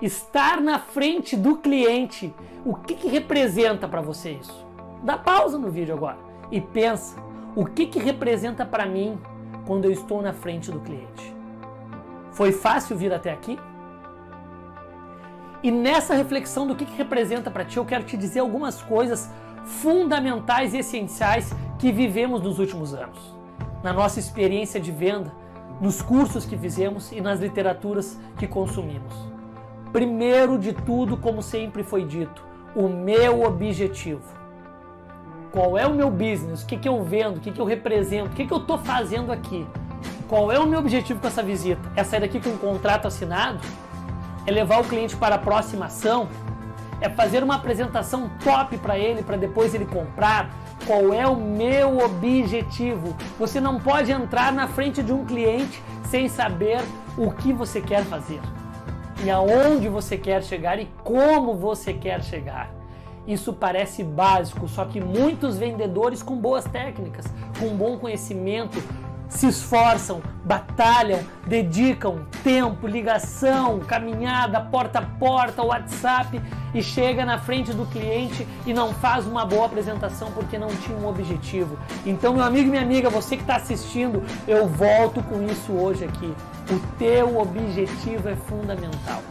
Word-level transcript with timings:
Estar 0.00 0.60
na 0.60 0.78
frente 0.78 1.36
do 1.36 1.56
cliente, 1.56 2.32
o 2.64 2.72
que, 2.76 2.94
que 2.94 3.08
representa 3.08 3.88
para 3.88 4.00
você 4.00 4.30
isso? 4.30 4.64
Dá 5.02 5.18
pausa 5.18 5.58
no 5.58 5.72
vídeo 5.72 5.92
agora 5.92 6.18
e 6.52 6.60
pensa, 6.60 7.16
o 7.56 7.66
que, 7.66 7.84
que 7.84 7.98
representa 7.98 8.64
para 8.64 8.86
mim 8.86 9.18
quando 9.66 9.86
eu 9.86 9.90
estou 9.90 10.22
na 10.22 10.32
frente 10.32 10.70
do 10.70 10.78
cliente? 10.78 11.34
Foi 12.30 12.52
fácil 12.52 12.96
vir 12.96 13.12
até 13.12 13.32
aqui? 13.32 13.58
E 15.64 15.70
nessa 15.72 16.14
reflexão 16.14 16.64
do 16.64 16.76
que, 16.76 16.84
que 16.84 16.96
representa 16.96 17.50
para 17.50 17.64
ti, 17.64 17.78
eu 17.78 17.84
quero 17.84 18.04
te 18.04 18.16
dizer 18.16 18.38
algumas 18.38 18.80
coisas 18.80 19.28
fundamentais 19.64 20.74
e 20.74 20.78
essenciais 20.78 21.52
que 21.76 21.90
vivemos 21.90 22.40
nos 22.40 22.60
últimos 22.60 22.94
anos. 22.94 23.18
Na 23.82 23.92
nossa 23.92 24.20
experiência 24.20 24.78
de 24.78 24.92
venda, 24.92 25.32
nos 25.80 26.00
cursos 26.00 26.46
que 26.46 26.56
fizemos 26.56 27.10
e 27.10 27.20
nas 27.20 27.40
literaturas 27.40 28.16
que 28.38 28.46
consumimos. 28.46 29.37
Primeiro 29.92 30.58
de 30.58 30.74
tudo, 30.74 31.16
como 31.16 31.42
sempre 31.42 31.82
foi 31.82 32.04
dito, 32.04 32.42
o 32.74 32.88
meu 32.88 33.42
objetivo. 33.42 34.22
Qual 35.50 35.78
é 35.78 35.86
o 35.86 35.94
meu 35.94 36.10
business? 36.10 36.62
O 36.62 36.66
que, 36.66 36.76
que 36.76 36.88
eu 36.88 37.02
vendo? 37.02 37.38
O 37.38 37.40
que, 37.40 37.50
que 37.50 37.60
eu 37.60 37.64
represento? 37.64 38.26
O 38.26 38.34
que, 38.34 38.46
que 38.46 38.52
eu 38.52 38.58
estou 38.58 38.76
fazendo 38.76 39.32
aqui? 39.32 39.66
Qual 40.28 40.52
é 40.52 40.58
o 40.58 40.66
meu 40.66 40.78
objetivo 40.78 41.20
com 41.20 41.26
essa 41.26 41.42
visita? 41.42 41.80
É 41.96 42.04
sair 42.04 42.20
daqui 42.20 42.38
com 42.38 42.50
um 42.50 42.58
contrato 42.58 43.08
assinado? 43.08 43.60
É 44.46 44.50
levar 44.50 44.78
o 44.78 44.84
cliente 44.84 45.16
para 45.16 45.36
a 45.36 45.38
próxima 45.38 45.86
ação? 45.86 46.28
É 47.00 47.08
fazer 47.08 47.42
uma 47.42 47.54
apresentação 47.54 48.30
top 48.44 48.76
para 48.76 48.98
ele 48.98 49.22
para 49.22 49.38
depois 49.38 49.74
ele 49.74 49.86
comprar? 49.86 50.50
Qual 50.86 51.14
é 51.14 51.26
o 51.26 51.34
meu 51.34 51.98
objetivo? 52.00 53.16
Você 53.38 53.58
não 53.58 53.80
pode 53.80 54.12
entrar 54.12 54.52
na 54.52 54.68
frente 54.68 55.02
de 55.02 55.14
um 55.14 55.24
cliente 55.24 55.82
sem 56.04 56.28
saber 56.28 56.78
o 57.16 57.30
que 57.30 57.54
você 57.54 57.80
quer 57.80 58.04
fazer 58.04 58.40
e 59.24 59.30
aonde 59.30 59.88
você 59.88 60.16
quer 60.16 60.42
chegar 60.42 60.78
e 60.78 60.88
como 61.02 61.54
você 61.54 61.92
quer 61.92 62.22
chegar. 62.22 62.72
Isso 63.26 63.52
parece 63.52 64.02
básico, 64.02 64.66
só 64.68 64.84
que 64.86 65.00
muitos 65.00 65.58
vendedores 65.58 66.22
com 66.22 66.36
boas 66.36 66.64
técnicas, 66.64 67.26
com 67.58 67.68
bom 67.76 67.98
conhecimento, 67.98 68.82
se 69.28 69.46
esforçam, 69.46 70.22
batalham, 70.44 71.20
dedicam 71.46 72.26
tempo, 72.42 72.86
ligação, 72.86 73.80
caminhada, 73.80 74.60
porta 74.60 75.00
a 75.00 75.02
porta, 75.02 75.62
WhatsApp 75.62 76.40
e 76.74 76.82
chega 76.82 77.24
na 77.24 77.38
frente 77.38 77.72
do 77.72 77.86
cliente 77.86 78.46
e 78.66 78.72
não 78.72 78.92
faz 78.94 79.26
uma 79.26 79.44
boa 79.44 79.66
apresentação 79.66 80.30
porque 80.32 80.58
não 80.58 80.68
tinha 80.68 80.96
um 80.96 81.06
objetivo. 81.06 81.78
Então, 82.04 82.34
meu 82.34 82.44
amigo 82.44 82.68
e 82.68 82.70
minha 82.70 82.82
amiga, 82.82 83.10
você 83.10 83.36
que 83.36 83.42
está 83.42 83.56
assistindo, 83.56 84.22
eu 84.46 84.66
volto 84.66 85.22
com 85.22 85.42
isso 85.44 85.72
hoje 85.72 86.04
aqui. 86.04 86.34
O 86.70 86.78
teu 86.98 87.38
objetivo 87.38 88.28
é 88.28 88.36
fundamental. 88.36 89.22